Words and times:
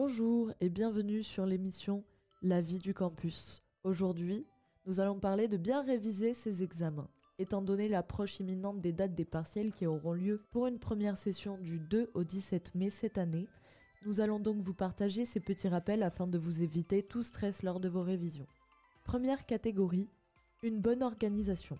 Bonjour 0.00 0.52
et 0.60 0.68
bienvenue 0.68 1.24
sur 1.24 1.44
l'émission 1.44 2.04
La 2.40 2.60
vie 2.60 2.78
du 2.78 2.94
campus. 2.94 3.64
Aujourd'hui, 3.82 4.46
nous 4.86 5.00
allons 5.00 5.18
parler 5.18 5.48
de 5.48 5.56
bien 5.56 5.82
réviser 5.82 6.34
ses 6.34 6.62
examens. 6.62 7.08
Étant 7.40 7.62
donné 7.62 7.88
l'approche 7.88 8.38
imminente 8.38 8.78
des 8.78 8.92
dates 8.92 9.16
des 9.16 9.24
partiels 9.24 9.72
qui 9.72 9.86
auront 9.86 10.12
lieu 10.12 10.40
pour 10.52 10.68
une 10.68 10.78
première 10.78 11.16
session 11.16 11.58
du 11.58 11.80
2 11.80 12.12
au 12.14 12.22
17 12.22 12.76
mai 12.76 12.90
cette 12.90 13.18
année, 13.18 13.48
nous 14.06 14.20
allons 14.20 14.38
donc 14.38 14.62
vous 14.62 14.72
partager 14.72 15.24
ces 15.24 15.40
petits 15.40 15.66
rappels 15.66 16.04
afin 16.04 16.28
de 16.28 16.38
vous 16.38 16.62
éviter 16.62 17.02
tout 17.02 17.24
stress 17.24 17.64
lors 17.64 17.80
de 17.80 17.88
vos 17.88 18.02
révisions. 18.02 18.46
Première 19.02 19.46
catégorie, 19.46 20.08
une 20.62 20.80
bonne 20.80 21.02
organisation. 21.02 21.76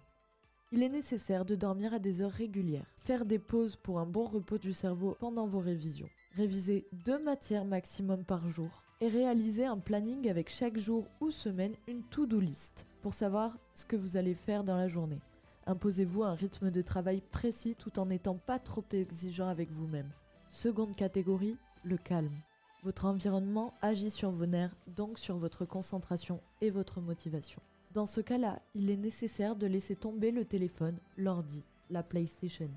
Il 0.71 0.83
est 0.83 0.91
nécessaire 0.91 1.47
de 1.47 1.55
dormir 1.55 1.95
à 1.95 1.99
des 1.99 2.21
heures 2.21 2.31
régulières, 2.31 2.85
faire 2.99 3.25
des 3.25 3.39
pauses 3.39 3.77
pour 3.77 3.99
un 3.99 4.05
bon 4.05 4.27
repos 4.27 4.59
du 4.59 4.75
cerveau 4.75 5.17
pendant 5.19 5.47
vos 5.47 5.61
révisions, 5.61 6.11
réviser 6.33 6.87
deux 6.93 7.19
matières 7.19 7.65
maximum 7.65 8.23
par 8.23 8.47
jour 8.51 8.83
et 9.01 9.09
réaliser 9.09 9.65
un 9.65 9.79
planning 9.79 10.29
avec 10.29 10.51
chaque 10.51 10.77
jour 10.77 11.07
ou 11.23 11.31
semaine 11.31 11.75
une 11.87 12.03
to-do 12.03 12.39
list 12.39 12.87
pour 13.01 13.15
savoir 13.15 13.57
ce 13.73 13.87
que 13.87 13.97
vous 13.97 14.19
allez 14.19 14.35
faire 14.35 14.63
dans 14.63 14.77
la 14.77 14.89
journée. 14.89 15.23
Imposez-vous 15.67 16.23
un 16.23 16.35
rythme 16.35 16.71
de 16.71 16.83
travail 16.83 17.23
précis 17.23 17.75
tout 17.75 17.99
en 17.99 18.05
n'étant 18.05 18.37
pas 18.37 18.59
trop 18.59 18.85
exigeant 18.93 19.49
avec 19.49 19.71
vous-même. 19.71 20.11
Seconde 20.51 20.95
catégorie, 20.95 21.57
le 21.83 21.97
calme. 21.97 22.37
Votre 22.83 23.07
environnement 23.07 23.73
agit 23.81 24.11
sur 24.11 24.31
vos 24.31 24.47
nerfs, 24.47 24.77
donc 24.87 25.19
sur 25.19 25.39
votre 25.39 25.65
concentration 25.65 26.43
et 26.61 26.69
votre 26.69 27.01
motivation. 27.01 27.63
Dans 27.99 28.07
ce 28.07 28.21
cas-là, 28.21 28.63
il 28.77 28.91
est 28.91 28.97
nécessaire 28.97 29.57
de 29.57 29.67
laisser 29.67 29.97
tomber 29.97 30.31
le 30.31 30.45
téléphone, 30.45 31.01
l'ordi, 31.17 31.65
la 31.91 32.05
PlayStation. 32.05 32.71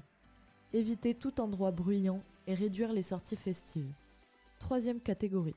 Évitez 0.74 1.14
tout 1.14 1.40
endroit 1.40 1.70
bruyant 1.70 2.24
et 2.48 2.56
réduire 2.56 2.92
les 2.92 3.04
sorties 3.04 3.36
festives. 3.36 3.94
Troisième 4.58 5.00
catégorie, 5.00 5.54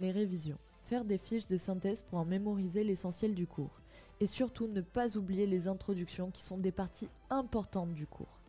les 0.00 0.10
révisions. 0.10 0.58
Faire 0.82 1.04
des 1.04 1.18
fiches 1.18 1.46
de 1.46 1.58
synthèse 1.58 2.02
pour 2.02 2.18
en 2.18 2.24
mémoriser 2.24 2.82
l'essentiel 2.82 3.36
du 3.36 3.46
cours. 3.46 3.80
Et 4.18 4.26
surtout 4.26 4.66
ne 4.66 4.80
pas 4.80 5.16
oublier 5.16 5.46
les 5.46 5.68
introductions 5.68 6.32
qui 6.32 6.42
sont 6.42 6.58
des 6.58 6.72
parties 6.72 7.08
importantes 7.30 7.94
du 7.94 8.08
cours. 8.08 8.40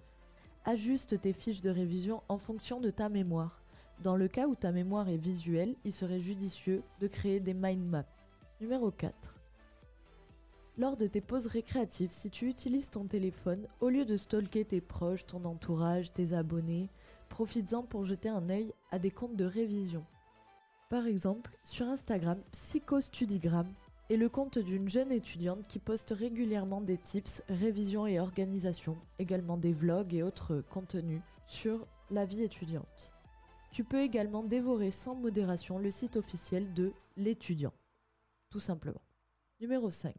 Ajuste 0.65 1.21
tes 1.21 1.33
fiches 1.33 1.61
de 1.61 1.69
révision 1.69 2.23
en 2.27 2.39
fonction 2.39 2.81
de 2.81 2.89
ta 2.89 3.07
mémoire. 3.07 3.61
Dans 4.01 4.15
le 4.15 4.27
cas 4.27 4.47
où 4.47 4.55
ta 4.55 4.71
mémoire 4.71 5.09
est 5.09 5.17
visuelle, 5.17 5.75
il 5.85 5.91
serait 5.91 6.19
judicieux 6.19 6.81
de 7.01 7.07
créer 7.07 7.39
des 7.39 7.53
mind 7.53 7.85
maps. 7.87 8.09
Numéro 8.59 8.89
4. 8.89 9.34
Lors 10.77 10.97
de 10.97 11.07
tes 11.07 11.21
pauses 11.21 11.47
récréatives, 11.47 12.11
si 12.11 12.29
tu 12.29 12.49
utilises 12.49 12.89
ton 12.89 13.05
téléphone, 13.05 13.65
au 13.79 13.87
lieu 13.87 14.03
de 14.03 14.17
stalker 14.17 14.65
tes 14.65 14.81
proches, 14.81 15.25
ton 15.25 15.45
entourage, 15.45 16.11
tes 16.11 16.33
abonnés, 16.33 16.89
profites-en 17.29 17.83
pour 17.83 18.03
jeter 18.03 18.27
un 18.27 18.49
œil 18.49 18.73
à 18.91 18.99
des 18.99 19.11
comptes 19.11 19.37
de 19.37 19.45
révision. 19.45 20.05
Par 20.89 21.07
exemple, 21.07 21.57
sur 21.63 21.87
Instagram, 21.87 22.41
Psychostudigram 22.51 23.67
est 24.09 24.17
le 24.17 24.27
compte 24.27 24.59
d'une 24.59 24.89
jeune 24.89 25.13
étudiante 25.13 25.65
qui 25.67 25.79
poste 25.79 26.11
régulièrement 26.11 26.81
des 26.81 26.97
tips, 26.97 27.41
révision 27.47 28.05
et 28.05 28.19
organisation, 28.19 28.97
également 29.17 29.57
des 29.57 29.73
vlogs 29.73 30.13
et 30.13 30.23
autres 30.23 30.61
contenus 30.69 31.21
sur 31.47 31.87
la 32.11 32.25
vie 32.25 32.43
étudiante. 32.43 33.11
Tu 33.71 33.85
peux 33.85 34.01
également 34.01 34.43
dévorer 34.43 34.91
sans 34.91 35.15
modération 35.15 35.79
le 35.79 35.89
site 35.89 36.17
officiel 36.17 36.73
de 36.73 36.91
l'étudiant. 37.15 37.73
Tout 38.49 38.59
simplement. 38.59 39.01
Numéro 39.59 39.89
5. 39.89 40.13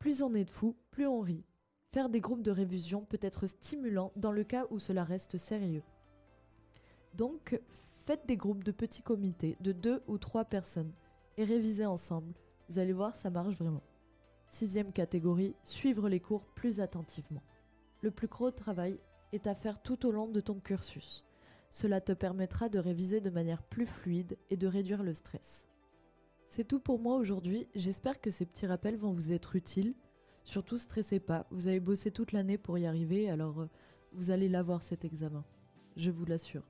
Plus 0.00 0.22
on 0.22 0.34
est 0.34 0.44
de 0.44 0.50
fous, 0.50 0.74
plus 0.90 1.06
on 1.06 1.20
rit. 1.20 1.44
Faire 1.92 2.08
des 2.08 2.20
groupes 2.20 2.42
de 2.42 2.50
révision 2.50 3.04
peut 3.04 3.18
être 3.20 3.46
stimulant 3.46 4.12
dans 4.16 4.32
le 4.32 4.44
cas 4.44 4.64
où 4.70 4.78
cela 4.78 5.04
reste 5.04 5.36
sérieux. 5.36 5.82
Donc, 7.12 7.60
faites 7.92 8.26
des 8.26 8.38
groupes 8.38 8.64
de 8.64 8.72
petits 8.72 9.02
comités 9.02 9.58
de 9.60 9.72
deux 9.72 10.02
ou 10.06 10.16
trois 10.16 10.46
personnes 10.46 10.94
et 11.36 11.44
révisez 11.44 11.84
ensemble. 11.84 12.32
Vous 12.70 12.78
allez 12.78 12.94
voir, 12.94 13.14
ça 13.14 13.28
marche 13.28 13.56
vraiment. 13.56 13.82
Sixième 14.48 14.90
catégorie, 14.90 15.54
suivre 15.64 16.08
les 16.08 16.20
cours 16.20 16.46
plus 16.46 16.80
attentivement. 16.80 17.42
Le 18.00 18.10
plus 18.10 18.28
gros 18.28 18.50
travail 18.50 18.98
est 19.32 19.46
à 19.46 19.54
faire 19.54 19.82
tout 19.82 20.06
au 20.06 20.12
long 20.12 20.28
de 20.28 20.40
ton 20.40 20.60
cursus. 20.60 21.26
Cela 21.70 22.00
te 22.00 22.12
permettra 22.12 22.70
de 22.70 22.78
réviser 22.78 23.20
de 23.20 23.28
manière 23.28 23.62
plus 23.62 23.86
fluide 23.86 24.38
et 24.48 24.56
de 24.56 24.66
réduire 24.66 25.02
le 25.02 25.12
stress. 25.12 25.69
C'est 26.50 26.66
tout 26.66 26.80
pour 26.80 26.98
moi 26.98 27.14
aujourd'hui, 27.14 27.68
j'espère 27.76 28.20
que 28.20 28.28
ces 28.28 28.44
petits 28.44 28.66
rappels 28.66 28.96
vont 28.96 29.12
vous 29.12 29.30
être 29.30 29.54
utiles. 29.54 29.94
Surtout 30.42 30.78
stressez 30.78 31.20
pas, 31.20 31.46
vous 31.52 31.68
avez 31.68 31.78
bossé 31.78 32.10
toute 32.10 32.32
l'année 32.32 32.58
pour 32.58 32.76
y 32.76 32.86
arriver, 32.86 33.30
alors 33.30 33.60
euh, 33.60 33.70
vous 34.14 34.32
allez 34.32 34.48
l'avoir 34.48 34.82
cet 34.82 35.04
examen. 35.04 35.44
Je 35.96 36.10
vous 36.10 36.24
l'assure. 36.24 36.64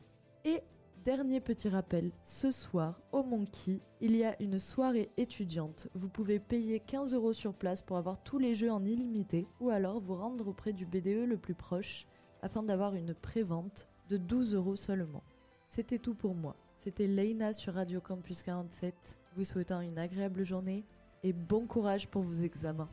Et 0.45 0.61
dernier 1.07 1.41
petit 1.41 1.71
rappel, 1.71 2.11
ce 2.23 2.51
soir 2.51 3.01
au 3.11 3.23
Monkey, 3.23 3.81
il 4.03 4.15
y 4.15 4.23
a 4.23 4.37
une 4.43 4.59
soirée 4.59 5.09
étudiante. 5.17 5.89
Vous 5.95 6.11
pouvez 6.11 6.41
payer 6.41 6.81
15 6.81 7.15
euros 7.15 7.33
sur 7.33 7.55
place 7.55 7.81
pour 7.81 7.97
avoir 7.97 8.23
tous 8.23 8.37
les 8.37 8.55
jeux 8.55 8.71
en 8.71 8.85
illimité 8.85 9.47
ou 9.61 9.71
alors 9.71 9.99
vous 9.99 10.15
rendre 10.15 10.49
auprès 10.49 10.75
du 10.75 10.85
BDE 10.85 11.27
le 11.27 11.39
plus 11.39 11.55
proche 11.55 12.07
afin 12.43 12.63
d'avoir 12.63 12.95
une 12.97 13.15
pré-vente 13.15 13.89
de 14.11 14.19
12 14.19 14.57
euros 14.57 14.77
seulement. 14.77 15.25
C'était 15.69 15.99
tout 15.99 16.15
pour 16.15 16.35
moi. 16.35 16.55
C'était 16.77 17.07
Leina 17.07 17.55
sur 17.55 17.73
Radio 17.75 18.03
Campus 18.03 18.43
47, 18.43 19.20
vous 19.37 19.45
souhaitant 19.45 19.81
une 19.81 19.99
agréable 19.99 20.45
journée 20.45 20.85
et 21.23 21.33
bon 21.33 21.67
courage 21.67 22.09
pour 22.09 22.23
vos 22.23 22.43
examens. 22.43 22.89